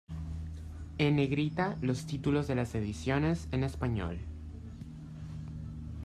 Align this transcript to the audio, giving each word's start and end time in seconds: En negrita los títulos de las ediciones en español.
En 0.97 1.15
negrita 1.15 1.77
los 1.79 2.07
títulos 2.07 2.47
de 2.47 2.55
las 2.55 2.73
ediciones 2.73 3.47
en 3.51 3.63
español. 3.63 4.17